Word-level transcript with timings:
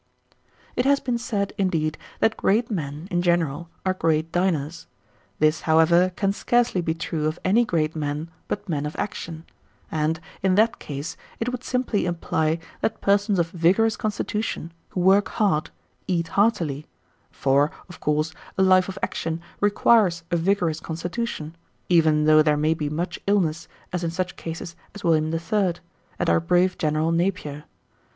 1882. 0.77 0.79
It 0.79 0.85
has 0.89 0.99
been 0.99 1.17
said, 1.19 1.53
indeed, 1.59 1.95
that 2.21 2.35
great 2.35 2.71
men, 2.71 3.07
in 3.11 3.21
general, 3.21 3.69
are 3.85 3.93
great 3.93 4.31
diners. 4.31 4.87
This, 5.37 5.61
however, 5.61 6.09
can 6.15 6.33
scarcely 6.33 6.81
be 6.81 6.95
true 6.95 7.27
of 7.27 7.37
any 7.45 7.63
great 7.65 7.95
men 7.95 8.31
but 8.47 8.67
men 8.67 8.87
of 8.87 8.95
action; 8.97 9.45
and, 9.91 10.19
in 10.41 10.55
that 10.55 10.79
case, 10.79 11.17
it 11.39 11.51
would 11.51 11.63
simply 11.63 12.07
imply 12.07 12.57
that 12.81 12.99
persons 12.99 13.37
of 13.37 13.51
vigorous 13.51 13.95
constitution, 13.95 14.73
who 14.89 15.01
work 15.01 15.29
hard, 15.37 15.69
eat 16.07 16.29
heartily; 16.29 16.87
for, 17.29 17.69
of 17.87 17.99
course, 17.99 18.33
a 18.57 18.63
life 18.63 18.89
of 18.89 18.97
action 19.03 19.39
requires 19.59 20.23
a 20.31 20.35
vigorous 20.35 20.79
constitution, 20.79 21.55
even 21.89 22.25
though 22.25 22.41
there 22.41 22.57
may 22.57 22.73
be 22.73 22.89
much 22.89 23.19
illness, 23.27 23.67
as 23.93 24.03
in 24.03 24.09
such 24.09 24.35
cases 24.35 24.75
as 24.95 25.03
William 25.03 25.31
III. 25.31 25.75
and 26.17 26.27
our 26.27 26.39
brave 26.39 26.75
General 26.79 27.11
Napier. 27.11 27.65